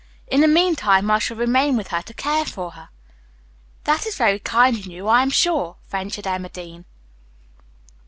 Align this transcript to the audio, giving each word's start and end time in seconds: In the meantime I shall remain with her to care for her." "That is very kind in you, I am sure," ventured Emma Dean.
In 0.25 0.41
the 0.41 0.47
meantime 0.47 1.11
I 1.11 1.19
shall 1.19 1.37
remain 1.37 1.77
with 1.77 1.89
her 1.89 2.01
to 2.01 2.13
care 2.15 2.43
for 2.45 2.71
her." 2.71 2.89
"That 3.83 4.07
is 4.07 4.17
very 4.17 4.39
kind 4.39 4.75
in 4.75 4.89
you, 4.89 5.07
I 5.07 5.21
am 5.21 5.29
sure," 5.29 5.75
ventured 5.89 6.25
Emma 6.25 6.49
Dean. 6.49 6.85